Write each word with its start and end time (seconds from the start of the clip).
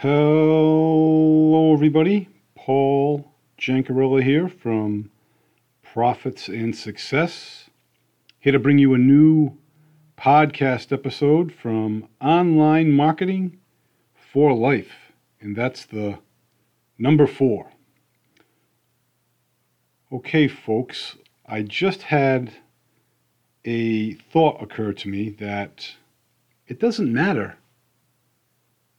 Hello, 0.00 1.72
everybody. 1.74 2.28
Paul 2.54 3.32
Jancarella 3.60 4.22
here 4.22 4.48
from 4.48 5.10
Profits 5.82 6.46
and 6.46 6.76
Success. 6.76 7.68
Here 8.38 8.52
to 8.52 8.60
bring 8.60 8.78
you 8.78 8.94
a 8.94 8.98
new 8.98 9.58
podcast 10.16 10.92
episode 10.92 11.52
from 11.52 12.06
Online 12.20 12.92
Marketing 12.92 13.58
for 14.14 14.54
Life, 14.54 15.10
and 15.40 15.56
that's 15.56 15.84
the 15.84 16.20
number 16.96 17.26
four. 17.26 17.72
Okay, 20.12 20.46
folks, 20.46 21.16
I 21.44 21.62
just 21.62 22.02
had 22.02 22.52
a 23.64 24.12
thought 24.12 24.62
occur 24.62 24.92
to 24.92 25.08
me 25.08 25.30
that 25.40 25.96
it 26.68 26.78
doesn't 26.78 27.12
matter 27.12 27.56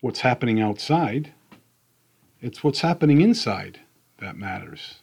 what's 0.01 0.21
happening 0.21 0.61
outside, 0.61 1.33
it's 2.41 2.63
what's 2.63 2.81
happening 2.81 3.21
inside 3.21 3.79
that 4.19 4.37
matters. 4.37 4.99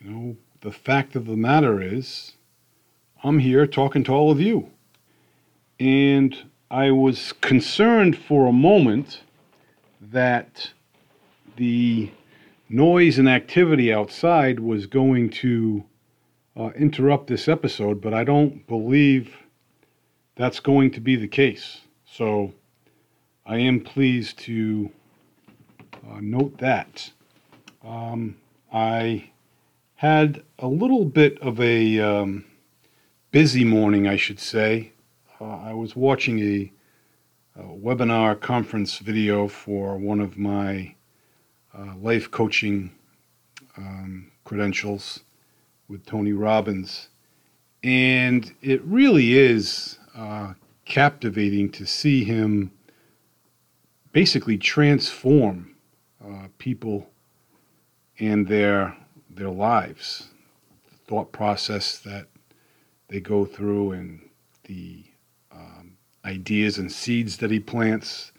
You 0.00 0.10
know, 0.10 0.36
the 0.60 0.72
fact 0.72 1.16
of 1.16 1.26
the 1.26 1.36
matter 1.36 1.80
is, 1.80 2.32
I'm 3.24 3.38
here 3.38 3.66
talking 3.66 4.04
to 4.04 4.12
all 4.12 4.30
of 4.30 4.40
you. 4.40 4.70
And 5.78 6.36
I 6.70 6.90
was 6.90 7.32
concerned 7.32 8.16
for 8.16 8.46
a 8.46 8.52
moment 8.52 9.22
that 10.00 10.70
the 11.56 12.10
noise 12.68 13.18
and 13.18 13.28
activity 13.28 13.92
outside 13.92 14.58
was 14.58 14.86
going 14.86 15.30
to 15.30 15.84
uh, 16.56 16.70
interrupt 16.76 17.26
this 17.26 17.48
episode, 17.48 18.00
but 18.00 18.14
I 18.14 18.24
don't 18.24 18.66
believe 18.66 19.36
that's 20.36 20.60
going 20.60 20.90
to 20.92 21.00
be 21.00 21.16
the 21.16 21.28
case. 21.28 21.82
So 22.04 22.52
I 23.44 23.58
am 23.58 23.80
pleased 23.80 24.38
to 24.40 24.92
uh, 26.08 26.20
note 26.20 26.58
that. 26.58 27.10
Um, 27.84 28.36
I 28.72 29.30
had 29.96 30.44
a 30.60 30.68
little 30.68 31.04
bit 31.04 31.40
of 31.40 31.60
a 31.60 31.98
um, 31.98 32.44
busy 33.32 33.64
morning, 33.64 34.06
I 34.06 34.14
should 34.14 34.38
say. 34.38 34.92
Uh, 35.40 35.56
I 35.56 35.74
was 35.74 35.96
watching 35.96 36.38
a, 36.38 36.72
a, 37.56 37.64
webinar 37.64 38.40
conference 38.40 38.98
video 38.98 39.48
for 39.48 39.96
one 39.96 40.20
of 40.20 40.38
my 40.38 40.94
uh, 41.76 41.96
life 41.96 42.30
coaching 42.30 42.92
um, 43.76 44.30
credentials 44.44 45.18
with 45.88 46.06
Tony 46.06 46.32
Robbins. 46.32 47.08
And 47.82 48.54
it 48.62 48.80
really 48.84 49.36
is 49.36 49.98
uh, 50.14 50.54
captivating 50.84 51.72
to 51.72 51.86
see 51.86 52.22
him 52.22 52.70
basically 54.12 54.58
transform 54.58 55.74
uh, 56.24 56.46
people 56.58 57.08
and 58.18 58.46
their 58.46 58.96
their 59.30 59.50
lives, 59.50 60.28
the 60.90 60.96
thought 61.06 61.32
process 61.32 61.98
that 62.00 62.26
they 63.08 63.18
go 63.20 63.44
through, 63.44 63.92
and 63.92 64.20
the 64.64 65.02
um, 65.50 65.96
ideas 66.24 66.78
and 66.78 66.92
seeds 66.92 67.38
that 67.38 67.50
he 67.50 67.58
plants. 67.58 68.32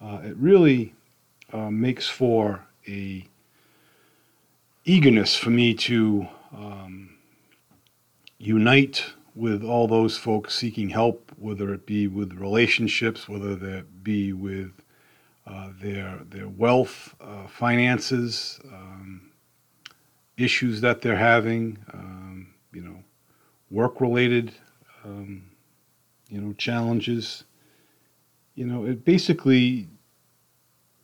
Uh, 0.00 0.20
it 0.24 0.36
really 0.36 0.94
uh, 1.52 1.70
makes 1.70 2.08
for 2.08 2.64
a 2.86 3.26
eagerness 4.84 5.36
for 5.36 5.50
me 5.50 5.74
to 5.74 6.26
um, 6.56 7.10
unite 8.38 9.04
with 9.34 9.62
all 9.62 9.86
those 9.86 10.16
folks 10.16 10.54
seeking 10.54 10.88
help, 10.88 11.32
whether 11.36 11.74
it 11.74 11.84
be 11.84 12.06
with 12.06 12.32
relationships, 12.34 13.28
whether 13.28 13.54
that 13.54 14.02
be 14.02 14.32
with 14.32 14.70
uh, 15.48 15.70
their 15.80 16.20
their 16.30 16.48
wealth, 16.48 17.14
uh, 17.20 17.46
finances, 17.48 18.60
um, 18.72 19.30
issues 20.36 20.80
that 20.82 21.00
they're 21.00 21.16
having, 21.16 21.78
um, 21.92 22.48
you 22.72 22.82
know, 22.82 23.02
work-related, 23.70 24.52
um, 25.04 25.42
you 26.28 26.40
know, 26.40 26.52
challenges. 26.54 27.44
You 28.54 28.66
know, 28.66 28.84
it 28.84 29.04
basically 29.04 29.88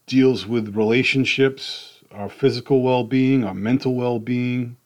deals 0.06 0.46
with 0.46 0.76
relationships, 0.76 2.00
our 2.10 2.28
physical 2.28 2.82
well-being, 2.82 3.44
our 3.44 3.54
mental 3.54 3.94
well-being, 3.94 4.76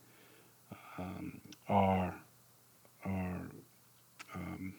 um, 0.98 1.40
our 1.68 2.14
our 3.04 3.40
um, 4.34 4.74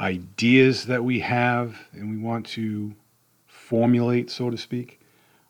ideas 0.00 0.86
that 0.86 1.04
we 1.04 1.20
have 1.20 1.76
and 1.92 2.10
we 2.10 2.16
want 2.16 2.46
to 2.46 2.94
formulate, 3.46 4.30
so 4.30 4.50
to 4.50 4.56
speak. 4.56 5.00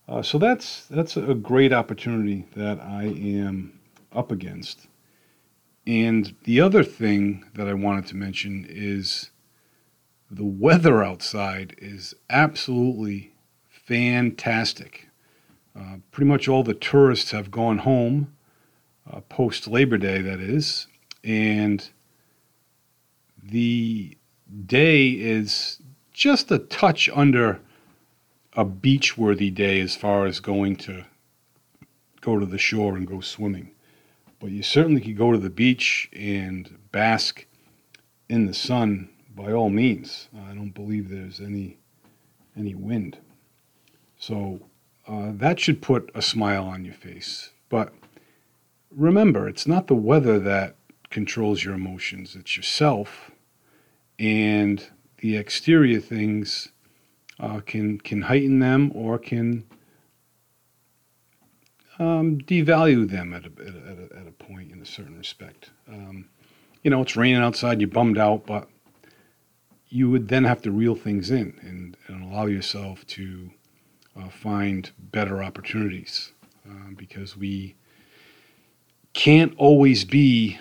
Uh, 0.08 0.22
so 0.22 0.38
that's 0.38 0.86
that's 0.86 1.16
a 1.16 1.34
great 1.34 1.72
opportunity 1.72 2.46
that 2.56 2.80
I 2.80 3.04
am 3.04 3.78
up 4.12 4.32
against. 4.32 4.88
And 5.86 6.34
the 6.44 6.60
other 6.60 6.84
thing 6.84 7.44
that 7.54 7.68
I 7.68 7.74
wanted 7.74 8.06
to 8.08 8.16
mention 8.16 8.66
is 8.68 9.30
the 10.30 10.44
weather 10.44 11.02
outside 11.02 11.74
is 11.78 12.14
absolutely 12.28 13.32
fantastic. 13.68 15.08
Uh, 15.78 15.96
pretty 16.10 16.28
much 16.28 16.48
all 16.48 16.62
the 16.62 16.74
tourists 16.74 17.30
have 17.30 17.50
gone 17.50 17.78
home 17.78 18.34
uh, 19.10 19.20
post 19.22 19.66
Labor 19.68 19.98
Day, 19.98 20.20
that 20.20 20.40
is, 20.40 20.86
and 21.24 21.90
the 23.42 24.16
day 24.66 25.08
is 25.08 25.80
just 26.12 26.50
a 26.50 26.58
touch 26.58 27.08
under 27.14 27.60
a 28.54 28.64
beach 28.64 29.16
worthy 29.16 29.50
day 29.50 29.80
as 29.80 29.96
far 29.96 30.26
as 30.26 30.40
going 30.40 30.76
to 30.76 31.04
go 32.20 32.38
to 32.38 32.46
the 32.46 32.58
shore 32.58 32.96
and 32.96 33.06
go 33.06 33.20
swimming. 33.20 33.72
But 34.38 34.50
you 34.50 34.62
certainly 34.62 35.00
could 35.00 35.16
go 35.16 35.32
to 35.32 35.38
the 35.38 35.50
beach 35.50 36.08
and 36.12 36.78
bask 36.92 37.46
in 38.28 38.46
the 38.46 38.54
sun 38.54 39.10
by 39.34 39.52
all 39.52 39.70
means. 39.70 40.28
I 40.46 40.54
don't 40.54 40.74
believe 40.74 41.08
there's 41.08 41.40
any 41.40 41.78
any 42.56 42.74
wind. 42.74 43.18
So 44.18 44.60
uh, 45.06 45.32
that 45.34 45.60
should 45.60 45.80
put 45.80 46.10
a 46.14 46.22
smile 46.22 46.64
on 46.64 46.84
your 46.84 46.94
face. 46.94 47.50
But 47.68 47.92
remember, 48.90 49.48
it's 49.48 49.66
not 49.66 49.86
the 49.86 49.94
weather 49.94 50.38
that 50.40 50.76
controls 51.10 51.64
your 51.64 51.74
emotions, 51.74 52.36
it's 52.36 52.56
yourself. 52.56 53.30
And 54.20 54.86
the 55.18 55.36
exterior 55.36 55.98
things 55.98 56.68
uh, 57.40 57.60
can, 57.60 57.98
can 57.98 58.22
heighten 58.22 58.58
them 58.58 58.92
or 58.94 59.18
can 59.18 59.64
um, 61.98 62.38
devalue 62.38 63.08
them 63.08 63.32
at 63.32 63.44
a, 63.44 63.50
at, 63.60 63.98
a, 63.98 64.20
at 64.20 64.26
a 64.26 64.32
point 64.32 64.72
in 64.72 64.80
a 64.80 64.86
certain 64.86 65.16
respect. 65.16 65.70
Um, 65.88 66.28
you 66.82 66.90
know, 66.90 67.02
it's 67.02 67.16
raining 67.16 67.42
outside, 67.42 67.80
you're 67.80 67.88
bummed 67.88 68.18
out, 68.18 68.46
but 68.46 68.68
you 69.88 70.08
would 70.10 70.28
then 70.28 70.44
have 70.44 70.62
to 70.62 70.70
reel 70.70 70.94
things 70.94 71.30
in 71.30 71.58
and, 71.62 71.96
and 72.06 72.30
allow 72.30 72.46
yourself 72.46 73.06
to 73.08 73.50
uh, 74.18 74.28
find 74.28 74.90
better 74.98 75.42
opportunities 75.42 76.32
uh, 76.68 76.90
because 76.96 77.36
we 77.36 77.74
can't 79.12 79.52
always 79.56 80.04
be 80.04 80.58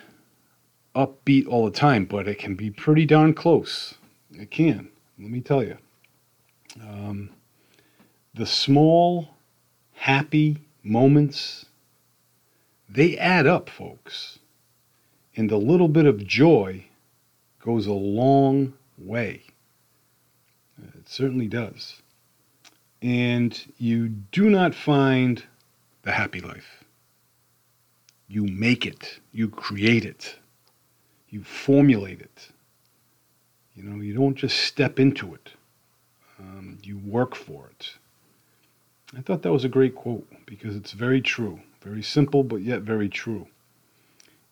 upbeat 0.95 1.47
all 1.47 1.65
the 1.65 1.71
time, 1.71 2.05
but 2.05 2.27
it 2.27 2.39
can 2.39 2.55
be 2.55 2.69
pretty 2.69 3.05
darn 3.05 3.33
close. 3.33 3.95
It 4.31 4.51
can, 4.51 4.89
let 5.19 5.29
me 5.29 5.41
tell 5.41 5.63
you. 5.63 5.77
Um, 6.81 7.31
the 8.33 8.45
small, 8.45 9.29
happy 9.93 10.57
moments, 10.83 11.65
they 12.87 13.17
add 13.17 13.47
up, 13.47 13.69
folks. 13.69 14.39
And 15.35 15.51
a 15.51 15.57
little 15.57 15.87
bit 15.87 16.05
of 16.05 16.25
joy 16.25 16.85
goes 17.59 17.87
a 17.87 17.93
long 17.93 18.73
way. 18.97 19.43
It 20.77 21.07
certainly 21.07 21.47
does. 21.47 22.01
And 23.01 23.57
you 23.77 24.09
do 24.09 24.49
not 24.49 24.75
find 24.75 25.43
the 26.03 26.11
happy 26.11 26.41
life 26.41 26.79
you 28.29 28.45
make 28.45 28.85
it, 28.85 29.19
you 29.33 29.49
create 29.49 30.05
it, 30.05 30.37
you 31.29 31.43
formulate 31.43 32.21
it. 32.21 32.49
You 33.75 33.83
know, 33.83 34.01
you 34.01 34.13
don't 34.13 34.35
just 34.35 34.57
step 34.59 34.99
into 34.99 35.33
it, 35.33 35.49
um, 36.39 36.77
you 36.83 36.97
work 36.97 37.35
for 37.35 37.67
it. 37.67 37.93
I 39.17 39.21
thought 39.21 39.41
that 39.41 39.53
was 39.53 39.63
a 39.63 39.69
great 39.69 39.95
quote 39.95 40.27
because 40.45 40.75
it's 40.75 40.91
very 40.91 41.21
true, 41.21 41.59
very 41.81 42.03
simple, 42.03 42.43
but 42.43 42.57
yet 42.61 42.81
very 42.81 43.09
true. 43.09 43.47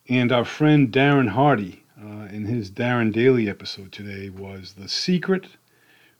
And 0.09 0.31
our 0.31 0.45
friend 0.45 0.91
Darren 0.91 1.29
Hardy, 1.29 1.83
uh, 2.01 2.27
in 2.31 2.45
his 2.45 2.71
Darren 2.71 3.11
Daily 3.11 3.49
episode 3.49 3.91
today, 3.91 4.29
was 4.29 4.73
the 4.73 4.87
secret 4.87 5.47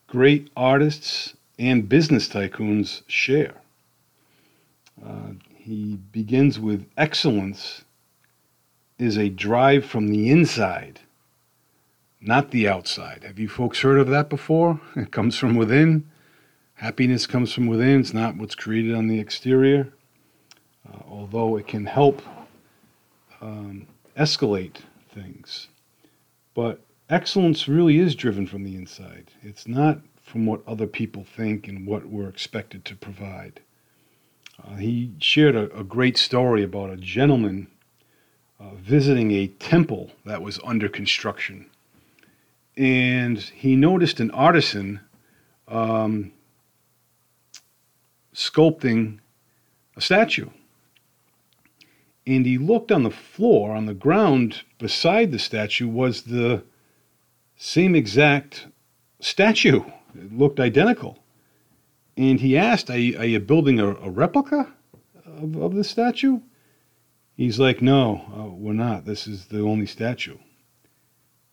great 0.07 0.49
artists 0.55 1.35
and 1.57 1.89
business 1.89 2.27
tycoons 2.27 3.01
share. 3.07 3.55
Uh, 5.03 5.31
he 5.55 5.97
begins 6.11 6.59
with 6.59 6.87
excellence 6.97 7.83
is 8.99 9.17
a 9.17 9.29
drive 9.29 9.85
from 9.85 10.07
the 10.07 10.29
inside, 10.29 11.01
not 12.19 12.51
the 12.51 12.67
outside. 12.67 13.23
Have 13.23 13.39
you 13.39 13.47
folks 13.47 13.81
heard 13.81 13.99
of 13.99 14.07
that 14.07 14.29
before? 14.29 14.79
It 14.95 15.11
comes 15.11 15.37
from 15.37 15.55
within. 15.55 16.09
Happiness 16.75 17.25
comes 17.25 17.53
from 17.53 17.67
within, 17.67 18.01
it's 18.01 18.13
not 18.13 18.37
what's 18.37 18.55
created 18.55 18.93
on 18.93 19.07
the 19.07 19.19
exterior. 19.19 19.91
Uh, 20.87 20.99
although 21.09 21.57
it 21.57 21.67
can 21.67 21.85
help 21.85 22.21
um, 23.41 23.87
escalate 24.17 24.77
things. 25.13 25.67
But 26.53 26.81
excellence 27.09 27.67
really 27.67 27.97
is 27.97 28.15
driven 28.15 28.47
from 28.47 28.63
the 28.63 28.75
inside. 28.75 29.31
It's 29.41 29.67
not 29.67 29.99
from 30.23 30.45
what 30.45 30.67
other 30.67 30.87
people 30.87 31.23
think 31.23 31.67
and 31.67 31.87
what 31.87 32.07
we're 32.07 32.29
expected 32.29 32.83
to 32.85 32.95
provide. 32.95 33.61
Uh, 34.63 34.75
he 34.75 35.13
shared 35.19 35.55
a, 35.55 35.71
a, 35.77 35.83
great 35.83 36.17
story 36.17 36.63
about 36.63 36.89
a 36.89 36.97
gentleman 36.97 37.67
uh, 38.59 38.75
visiting 38.75 39.31
a 39.31 39.47
temple 39.47 40.11
that 40.25 40.41
was 40.41 40.59
under 40.63 40.89
construction. 40.89 41.65
And 42.75 43.39
he 43.39 43.75
noticed 43.75 44.19
an 44.19 44.31
artisan 44.31 44.99
um, 45.67 46.31
sculpting 48.33 49.19
a 49.95 50.01
statue 50.01 50.49
and 52.27 52.45
he 52.45 52.57
looked 52.57 52.91
on 52.91 53.03
the 53.03 53.09
floor, 53.09 53.73
on 53.73 53.85
the 53.85 53.93
ground 53.93 54.63
beside 54.77 55.31
the 55.31 55.39
statue 55.39 55.87
was 55.87 56.23
the 56.23 56.61
same 57.55 57.95
exact 57.95 58.67
statue. 59.21 59.83
It 60.13 60.37
looked 60.37 60.59
identical. 60.59 61.19
And 62.17 62.41
he 62.41 62.57
asked, 62.57 62.89
Are 62.89 62.97
you, 62.97 63.17
are 63.17 63.25
you 63.25 63.39
building 63.39 63.79
a, 63.79 63.87
a 63.87 64.09
replica 64.09 64.67
of, 65.25 65.55
of 65.55 65.75
the 65.75 65.85
statue? 65.85 66.41
He's 67.37 67.59
like, 67.59 67.83
No, 67.83 68.25
uh, 68.35 68.49
we're 68.49 68.73
not. 68.73 69.05
This 69.05 69.27
is 69.27 69.45
the 69.45 69.61
only 69.61 69.85
statue. 69.85 70.37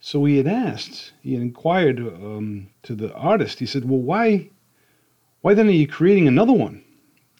So 0.01 0.25
he 0.25 0.39
had 0.39 0.47
asked, 0.47 1.13
he 1.23 1.35
had 1.35 1.43
inquired 1.43 2.01
um, 2.01 2.69
to 2.83 2.95
the 2.95 3.15
artist. 3.15 3.59
He 3.59 3.67
said, 3.67 3.89
Well, 3.89 4.01
why, 4.01 4.49
why 5.43 5.53
then 5.53 5.69
are 5.69 5.73
you 5.73 5.87
creating 5.87 6.27
another 6.27 6.55
one? 6.55 6.83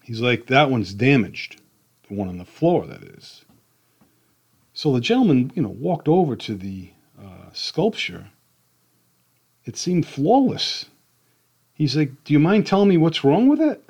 He's 0.03 0.21
like, 0.21 0.47
That 0.47 0.71
one's 0.71 0.93
damaged 0.93 1.61
the 2.07 2.15
one 2.15 2.29
on 2.29 2.37
the 2.37 2.45
floor, 2.45 2.87
that 2.87 3.03
is. 3.03 3.47
So 4.75 4.93
the 4.93 5.01
gentleman, 5.01 5.51
you 5.55 5.63
know, 5.63 5.71
walked 5.71 6.07
over 6.07 6.37
to 6.37 6.55
the 6.55 6.91
uh, 7.19 7.51
sculpture. 7.55 8.27
It 9.65 9.79
seemed 9.79 10.05
flawless. 10.07 10.85
He's 11.73 11.97
like, 11.97 12.25
Do 12.25 12.35
you 12.35 12.39
mind 12.41 12.67
telling 12.67 12.91
me 12.91 12.99
what's 12.99 13.25
wrong 13.25 13.49
with 13.49 13.63
it? 13.63 13.83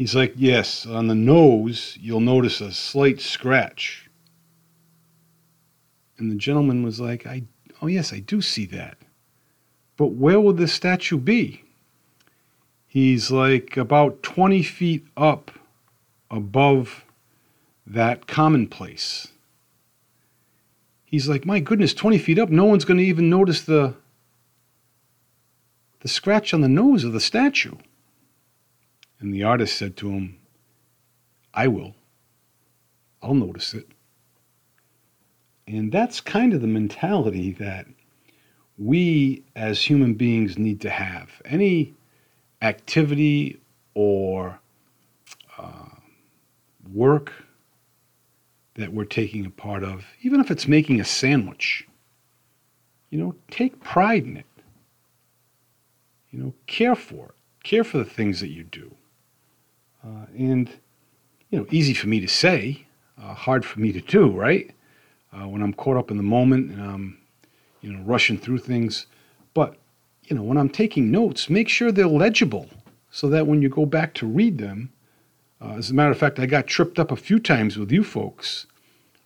He's 0.00 0.14
like, 0.14 0.32
Yes, 0.34 0.86
on 0.86 1.08
the 1.08 1.14
nose, 1.14 1.98
you'll 2.00 2.20
notice 2.20 2.62
a 2.62 2.72
slight 2.72 3.20
scratch. 3.20 4.08
And 6.16 6.30
the 6.32 6.36
gentleman 6.36 6.82
was 6.82 7.00
like, 7.00 7.26
I, 7.26 7.42
Oh, 7.82 7.86
yes, 7.86 8.10
I 8.10 8.20
do 8.20 8.40
see 8.40 8.64
that. 8.64 8.96
But 9.98 10.12
where 10.12 10.40
will 10.40 10.54
this 10.54 10.72
statue 10.72 11.18
be? 11.18 11.64
He's 12.86 13.30
like 13.30 13.76
about 13.76 14.22
20 14.22 14.62
feet 14.62 15.06
up 15.18 15.50
above 16.30 17.04
that 17.86 18.26
commonplace. 18.26 19.28
He's 21.04 21.28
like, 21.28 21.44
my 21.44 21.60
goodness, 21.60 21.92
20 21.92 22.16
feet 22.16 22.38
up, 22.38 22.48
no 22.48 22.64
one's 22.64 22.86
going 22.86 22.96
to 22.96 23.04
even 23.04 23.28
notice 23.28 23.60
the, 23.60 23.92
the 26.00 26.08
scratch 26.08 26.54
on 26.54 26.62
the 26.62 26.70
nose 26.70 27.04
of 27.04 27.12
the 27.12 27.20
statue. 27.20 27.74
And 29.20 29.34
the 29.34 29.44
artist 29.44 29.76
said 29.76 29.96
to 29.98 30.10
him, 30.10 30.38
I 31.52 31.68
will. 31.68 31.94
I'll 33.22 33.34
notice 33.34 33.74
it. 33.74 33.88
And 35.66 35.92
that's 35.92 36.20
kind 36.20 36.52
of 36.52 36.62
the 36.62 36.66
mentality 36.66 37.52
that 37.52 37.86
we 38.78 39.44
as 39.54 39.82
human 39.82 40.14
beings 40.14 40.58
need 40.58 40.80
to 40.80 40.90
have. 40.90 41.42
Any 41.44 41.94
activity 42.62 43.60
or 43.94 44.58
uh, 45.58 45.90
work 46.92 47.32
that 48.74 48.92
we're 48.92 49.04
taking 49.04 49.44
a 49.44 49.50
part 49.50 49.84
of, 49.84 50.06
even 50.22 50.40
if 50.40 50.50
it's 50.50 50.66
making 50.66 50.98
a 50.98 51.04
sandwich, 51.04 51.86
you 53.10 53.18
know, 53.18 53.34
take 53.50 53.80
pride 53.82 54.24
in 54.24 54.38
it. 54.38 54.46
You 56.30 56.38
know, 56.38 56.54
care 56.66 56.94
for 56.94 57.26
it. 57.26 57.34
Care 57.64 57.84
for 57.84 57.98
the 57.98 58.04
things 58.04 58.40
that 58.40 58.48
you 58.48 58.64
do. 58.64 58.94
Uh, 60.04 60.26
and, 60.36 60.70
you 61.50 61.58
know, 61.58 61.66
easy 61.70 61.94
for 61.94 62.08
me 62.08 62.20
to 62.20 62.28
say, 62.28 62.86
uh, 63.22 63.34
hard 63.34 63.64
for 63.64 63.80
me 63.80 63.92
to 63.92 64.00
do, 64.00 64.30
right? 64.30 64.70
Uh, 65.32 65.46
when 65.46 65.62
I'm 65.62 65.74
caught 65.74 65.96
up 65.96 66.10
in 66.10 66.16
the 66.16 66.22
moment 66.22 66.70
and 66.70 66.82
I'm, 66.82 67.18
you 67.80 67.92
know, 67.92 68.02
rushing 68.02 68.38
through 68.38 68.58
things. 68.58 69.06
But, 69.54 69.76
you 70.24 70.36
know, 70.36 70.42
when 70.42 70.56
I'm 70.56 70.68
taking 70.68 71.10
notes, 71.10 71.50
make 71.50 71.68
sure 71.68 71.92
they're 71.92 72.06
legible 72.06 72.68
so 73.10 73.28
that 73.28 73.46
when 73.46 73.62
you 73.62 73.68
go 73.68 73.86
back 73.86 74.14
to 74.14 74.26
read 74.26 74.58
them, 74.58 74.92
uh, 75.60 75.74
as 75.74 75.90
a 75.90 75.94
matter 75.94 76.10
of 76.10 76.18
fact, 76.18 76.38
I 76.38 76.46
got 76.46 76.66
tripped 76.66 76.98
up 76.98 77.10
a 77.10 77.16
few 77.16 77.38
times 77.38 77.76
with 77.76 77.92
you 77.92 78.02
folks 78.02 78.66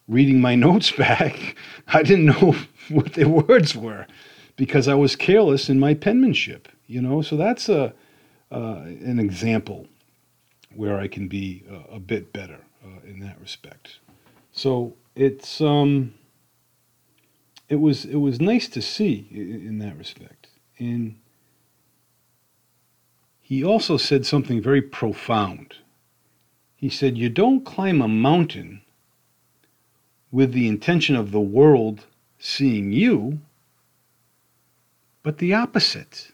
reading 0.08 0.40
my 0.40 0.54
notes 0.66 0.90
back. 0.90 1.56
I 1.88 2.02
didn't 2.02 2.26
know 2.26 2.56
what 2.88 3.14
the 3.14 3.28
words 3.28 3.76
were 3.76 4.06
because 4.56 4.88
I 4.88 4.94
was 4.94 5.16
careless 5.16 5.68
in 5.68 5.78
my 5.78 5.94
penmanship, 5.94 6.68
you 6.86 7.00
know. 7.00 7.22
So 7.22 7.36
that's 7.36 7.68
a 7.68 7.92
uh, 8.52 8.82
an 8.84 9.18
example 9.18 9.86
where 10.76 10.98
I 10.98 11.08
can 11.08 11.28
be 11.28 11.64
a, 11.70 11.96
a 11.96 12.00
bit 12.00 12.32
better 12.32 12.60
uh, 12.84 13.06
in 13.06 13.20
that 13.20 13.40
respect. 13.40 13.98
So 14.52 14.94
it's 15.14 15.60
um, 15.60 16.14
it 17.68 17.76
was 17.76 18.04
it 18.04 18.16
was 18.16 18.40
nice 18.40 18.68
to 18.68 18.82
see 18.82 19.28
in, 19.30 19.66
in 19.66 19.78
that 19.78 19.96
respect, 19.96 20.48
and 20.78 21.16
he 23.40 23.64
also 23.64 23.96
said 23.96 24.24
something 24.24 24.62
very 24.62 24.82
profound 24.82 25.76
he 26.84 26.90
said, 26.90 27.16
You 27.16 27.30
don't 27.30 27.64
climb 27.64 28.02
a 28.02 28.08
mountain 28.08 28.82
with 30.30 30.52
the 30.52 30.68
intention 30.68 31.16
of 31.16 31.30
the 31.30 31.40
world 31.40 32.04
seeing 32.38 32.92
you, 32.92 33.40
but 35.22 35.38
the 35.38 35.54
opposite. 35.54 36.32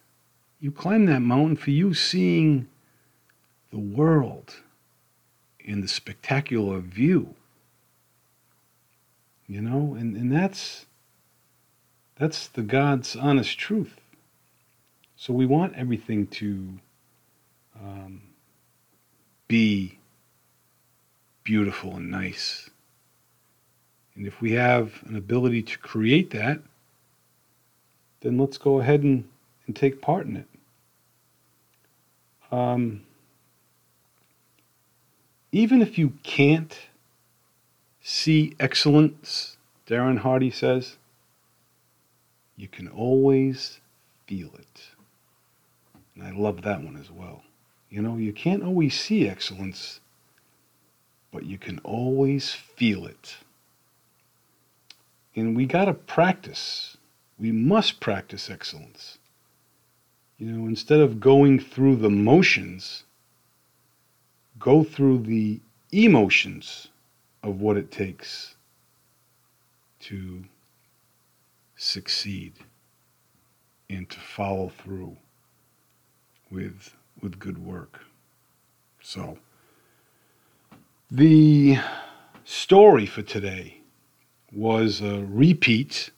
You 0.58 0.72
climb 0.72 1.06
that 1.06 1.20
mountain 1.20 1.54
for 1.54 1.70
you 1.70 1.94
seeing 1.94 2.66
the 3.70 3.78
world 3.78 4.56
in 5.58 5.80
the 5.80 5.88
spectacular 5.88 6.80
view. 6.80 7.34
You 9.46 9.60
know, 9.60 9.94
and, 9.98 10.16
and 10.16 10.32
that's 10.32 10.86
that's 12.16 12.48
the 12.48 12.62
God's 12.62 13.16
honest 13.16 13.58
truth. 13.58 13.96
So 15.16 15.32
we 15.32 15.46
want 15.46 15.74
everything 15.74 16.26
to 16.28 16.68
um, 17.80 18.22
be 19.48 19.98
beautiful 21.44 21.96
and 21.96 22.10
nice. 22.10 22.70
And 24.14 24.26
if 24.26 24.40
we 24.40 24.52
have 24.52 25.02
an 25.06 25.16
ability 25.16 25.62
to 25.62 25.78
create 25.78 26.30
that, 26.30 26.60
then 28.20 28.38
let's 28.38 28.58
go 28.58 28.80
ahead 28.80 29.02
and, 29.02 29.24
and 29.66 29.74
take 29.74 30.02
part 30.02 30.26
in 30.26 30.36
it. 30.36 30.48
Um, 32.52 33.02
even 35.52 35.82
if 35.82 35.98
you 35.98 36.14
can't 36.22 36.78
see 38.00 38.54
excellence, 38.60 39.56
Darren 39.86 40.18
Hardy 40.18 40.50
says, 40.50 40.96
you 42.56 42.68
can 42.68 42.88
always 42.88 43.80
feel 44.26 44.50
it. 44.54 44.82
And 46.14 46.24
I 46.24 46.30
love 46.30 46.62
that 46.62 46.82
one 46.82 46.96
as 46.96 47.10
well. 47.10 47.42
You 47.88 48.02
know, 48.02 48.16
you 48.16 48.32
can't 48.32 48.62
always 48.62 48.98
see 48.98 49.28
excellence, 49.28 50.00
but 51.32 51.44
you 51.44 51.58
can 51.58 51.80
always 51.82 52.52
feel 52.52 53.06
it. 53.06 53.36
And 55.34 55.56
we 55.56 55.66
got 55.66 55.86
to 55.86 55.94
practice. 55.94 56.96
We 57.38 57.50
must 57.50 57.98
practice 57.98 58.50
excellence. 58.50 59.18
You 60.38 60.52
know, 60.52 60.66
instead 60.66 61.00
of 61.00 61.20
going 61.20 61.58
through 61.58 61.96
the 61.96 62.10
motions, 62.10 63.04
go 64.60 64.84
through 64.84 65.18
the 65.18 65.60
emotions 65.90 66.88
of 67.42 67.60
what 67.60 67.76
it 67.76 67.90
takes 67.90 68.54
to 69.98 70.44
succeed 71.76 72.52
and 73.88 74.08
to 74.10 74.20
follow 74.20 74.68
through 74.68 75.16
with 76.50 76.94
with 77.20 77.38
good 77.38 77.58
work. 77.64 78.00
So 79.02 79.38
the 81.10 81.78
story 82.44 83.06
for 83.06 83.22
today 83.22 83.80
was 84.52 85.00
a 85.00 85.24
repeat. 85.24 86.10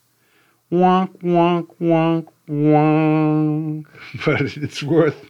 Wonk, 0.70 1.18
wonk, 1.22 1.68
wonk, 1.80 2.28
wonk. 2.48 3.86
But 4.24 4.56
it's 4.56 4.82
worth, 4.82 5.28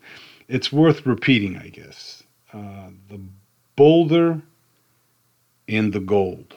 it's 0.48 0.72
worth 0.72 1.06
repeating, 1.06 1.56
I 1.56 1.68
guess. 1.68 2.21
Uh, 2.52 2.90
the 3.08 3.20
boulder 3.76 4.42
and 5.68 5.92
the 5.92 6.00
gold. 6.00 6.54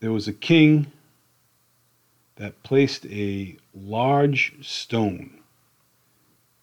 There 0.00 0.12
was 0.12 0.28
a 0.28 0.32
king 0.32 0.92
that 2.36 2.62
placed 2.62 3.04
a 3.06 3.56
large 3.74 4.54
stone 4.64 5.40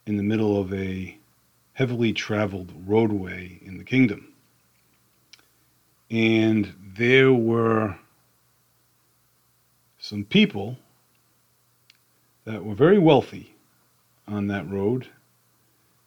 in 0.06 0.16
the 0.16 0.24
middle 0.24 0.60
of 0.60 0.74
a 0.74 1.18
heavily 1.74 2.14
traveled 2.14 2.72
roadway 2.88 3.60
in 3.62 3.78
the 3.78 3.84
kingdom. 3.84 4.34
And 6.10 6.74
there 6.96 7.34
were 7.34 7.98
some 10.00 10.24
people 10.24 10.78
that 12.46 12.64
were 12.64 12.76
very 12.76 13.00
wealthy 13.00 13.56
on 14.28 14.48
that 14.48 14.70
road 14.70 15.10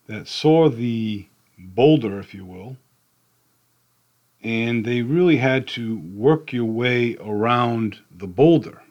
that 0.08 0.26
saw 0.26 0.68
the 0.68 1.26
boulder, 1.58 2.18
if 2.18 2.34
you 2.34 2.44
will, 2.44 2.76
and 4.42 4.84
they 4.84 5.02
really 5.02 5.36
had 5.36 5.68
to 5.68 5.98
work 5.98 6.52
your 6.52 6.64
way 6.64 7.16
around 7.20 7.98
the 8.10 8.26
boulder. 8.26 8.82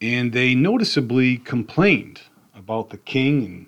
And 0.00 0.32
they 0.32 0.54
noticeably 0.54 1.38
complained 1.38 2.22
about 2.54 2.90
the 2.90 2.98
king, 2.98 3.44
and 3.44 3.66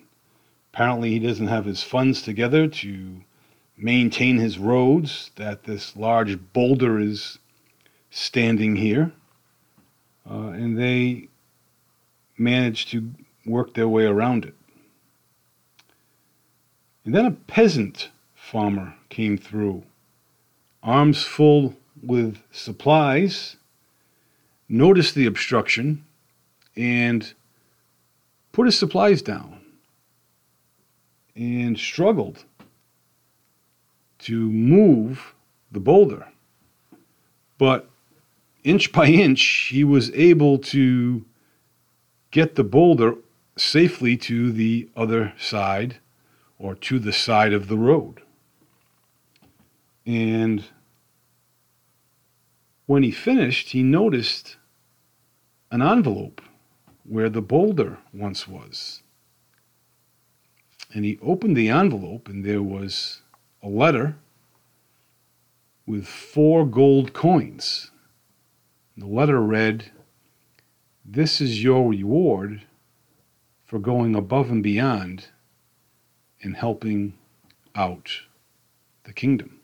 apparently 0.73 1.11
he 1.11 1.19
doesn't 1.19 1.47
have 1.47 1.65
his 1.65 1.83
funds 1.83 2.21
together 2.21 2.67
to 2.67 3.21
maintain 3.77 4.37
his 4.37 4.57
roads, 4.57 5.31
that 5.35 5.63
this 5.63 5.95
large 5.95 6.37
boulder 6.53 6.99
is 6.99 7.39
standing 8.09 8.75
here. 8.75 9.11
Uh, 10.29 10.49
and 10.49 10.77
they 10.77 11.27
managed 12.37 12.89
to 12.89 13.11
work 13.45 13.73
their 13.73 13.87
way 13.87 14.05
around 14.05 14.45
it. 14.45 14.55
And 17.05 17.13
then 17.13 17.25
a 17.25 17.31
peasant 17.31 18.09
farmer 18.33 18.95
came 19.09 19.37
through, 19.37 19.83
arms 20.81 21.23
full 21.23 21.75
with 22.01 22.39
supplies, 22.51 23.57
noticed 24.67 25.13
the 25.13 25.27
obstruction, 25.27 26.03
and 26.75 27.31
put 28.51 28.65
his 28.65 28.77
supplies 28.77 29.21
down 29.21 29.61
and 31.35 31.77
struggled 31.77 32.43
to 34.19 34.49
move 34.51 35.35
the 35.71 35.79
boulder. 35.79 36.27
But 37.59 37.87
inch 38.63 38.91
by 38.91 39.07
inch, 39.07 39.69
he 39.69 39.83
was 39.83 40.11
able 40.11 40.57
to 40.57 41.23
get 42.31 42.55
the 42.55 42.63
boulder 42.63 43.15
safely 43.57 44.17
to 44.17 44.51
the 44.51 44.89
other 44.95 45.33
side 45.37 45.99
or 46.57 46.75
to 46.75 46.99
the 46.99 47.13
side 47.13 47.53
of 47.53 47.67
the 47.67 47.77
road. 47.77 48.21
And 50.05 50.63
when 52.85 53.03
he 53.03 53.11
finished, 53.11 53.71
he 53.71 53.83
noticed 53.83 54.57
an 55.71 55.81
envelope 55.81 56.41
where 57.03 57.29
the 57.29 57.41
boulder 57.41 57.97
once 58.13 58.47
was. 58.47 59.01
And 60.93 61.03
he 61.03 61.19
opened 61.21 61.57
the 61.57 61.69
envelope, 61.69 62.29
and 62.29 62.45
there 62.45 62.63
was 62.63 63.21
a 63.61 63.67
letter 63.67 64.15
with 65.85 66.07
four 66.07 66.65
gold 66.65 67.13
coins. 67.13 67.91
The 68.95 69.07
letter 69.07 69.41
read, 69.41 69.91
This 71.03 71.41
is 71.41 71.63
your 71.63 71.89
reward 71.89 72.61
for 73.65 73.79
going 73.79 74.15
above 74.15 74.49
and 74.49 74.63
beyond 74.63 75.27
in 76.45 76.53
helping 76.53 77.13
out 77.73 78.11
the 79.03 79.13
kingdom. 79.13 79.59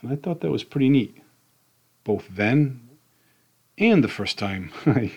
And 0.00 0.12
I 0.12 0.16
thought 0.16 0.40
that 0.40 0.50
was 0.50 0.64
pretty 0.64 0.88
neat, 0.88 1.18
both 2.04 2.26
then 2.30 2.88
and 3.76 4.02
the 4.02 4.08
first 4.08 4.38
time 4.38 4.70
I, 4.86 5.12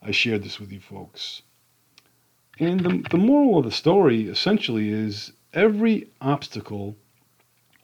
I 0.00 0.10
shared 0.12 0.44
this 0.44 0.60
with 0.60 0.72
you 0.72 0.80
folks. 0.80 1.42
And 2.58 2.80
the, 2.80 3.08
the 3.10 3.18
moral 3.18 3.58
of 3.58 3.64
the 3.64 3.72
story 3.72 4.28
essentially 4.28 4.88
is 4.90 5.32
every 5.52 6.08
obstacle 6.20 6.96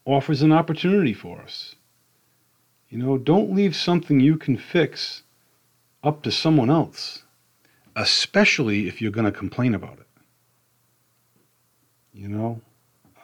offers 0.04 0.42
an 0.42 0.52
opportunity 0.52 1.12
for 1.12 1.40
us. 1.40 1.74
You 2.88 2.98
know, 2.98 3.18
don't 3.18 3.54
leave 3.54 3.76
something 3.76 4.20
you 4.20 4.36
can 4.36 4.56
fix 4.56 5.22
up 6.02 6.22
to 6.22 6.30
someone 6.30 6.70
else, 6.70 7.24
especially 7.94 8.88
if 8.88 9.02
you're 9.02 9.10
going 9.10 9.30
to 9.30 9.38
complain 9.38 9.74
about 9.74 9.98
it. 9.98 10.06
You 12.12 12.28
know, 12.28 12.60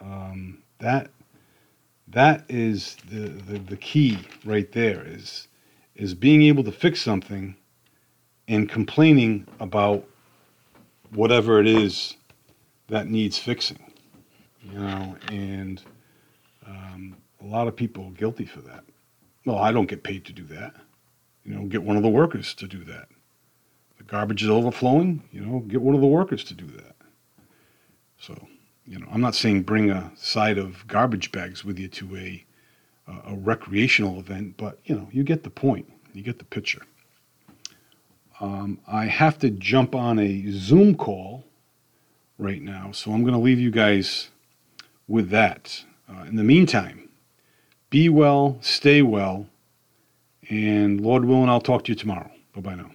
um, 0.01 0.63
that 0.79 1.09
that 2.09 2.45
is 2.49 2.95
the, 3.09 3.27
the, 3.27 3.59
the 3.59 3.77
key 3.77 4.19
right 4.45 4.71
there 4.71 5.03
is 5.05 5.47
is 5.95 6.13
being 6.13 6.43
able 6.43 6.63
to 6.63 6.71
fix 6.71 7.01
something 7.01 7.55
and 8.47 8.69
complaining 8.69 9.45
about 9.59 10.07
whatever 11.11 11.59
it 11.59 11.67
is 11.67 12.15
that 12.87 13.07
needs 13.07 13.37
fixing 13.37 13.79
you 14.71 14.79
know, 14.79 15.15
and 15.31 15.81
um, 16.65 17.15
a 17.41 17.45
lot 17.45 17.67
of 17.67 17.75
people 17.75 18.05
are 18.05 18.11
guilty 18.11 18.45
for 18.45 18.61
that. 18.61 18.83
Well, 19.45 19.57
I 19.57 19.71
don't 19.71 19.87
get 19.87 20.03
paid 20.03 20.25
to 20.25 20.33
do 20.33 20.43
that. 20.45 20.75
You 21.45 21.55
know, 21.55 21.65
get 21.65 21.83
one 21.83 21.95
of 21.95 22.03
the 22.03 22.09
workers 22.09 22.53
to 22.55 22.67
do 22.67 22.83
that. 22.85 23.07
The 23.97 24.03
garbage 24.03 24.43
is 24.43 24.49
overflowing, 24.49 25.23
you 25.31 25.41
know, 25.41 25.59
get 25.59 25.81
one 25.81 25.95
of 25.95 26.01
the 26.01 26.07
workers 26.07 26.43
to 26.45 26.53
do 26.53 26.65
that. 26.67 26.95
So, 28.19 28.47
you 28.87 28.99
know, 28.99 29.07
I'm 29.11 29.21
not 29.21 29.35
saying 29.35 29.63
bring 29.63 29.89
a 29.91 30.11
side 30.15 30.57
of 30.57 30.87
garbage 30.87 31.31
bags 31.31 31.65
with 31.65 31.77
you 31.77 31.87
to 31.89 32.15
a 32.15 32.43
a 33.25 33.35
recreational 33.35 34.19
event, 34.19 34.55
but 34.57 34.79
you 34.85 34.95
know, 34.95 35.07
you 35.11 35.23
get 35.23 35.43
the 35.43 35.49
point. 35.49 35.91
You 36.13 36.23
get 36.23 36.39
the 36.39 36.45
picture. 36.45 36.81
Um, 38.39 38.79
I 38.87 39.05
have 39.05 39.39
to 39.39 39.49
jump 39.49 39.95
on 39.95 40.19
a 40.19 40.45
Zoom 40.51 40.95
call 40.95 41.45
right 42.37 42.61
now, 42.61 42.91
so 42.91 43.11
I'm 43.11 43.21
going 43.21 43.33
to 43.33 43.39
leave 43.39 43.59
you 43.59 43.71
guys 43.71 44.29
with 45.07 45.29
that. 45.29 45.83
Uh, 46.09 46.23
in 46.23 46.35
the 46.35 46.43
meantime, 46.43 47.09
be 47.89 48.09
well, 48.09 48.57
stay 48.61 49.01
well, 49.01 49.47
and 50.49 51.01
Lord 51.01 51.25
willing, 51.25 51.49
I'll 51.49 51.61
talk 51.61 51.85
to 51.85 51.91
you 51.91 51.95
tomorrow. 51.95 52.31
Bye 52.53 52.61
bye 52.61 52.75
now. 52.75 52.91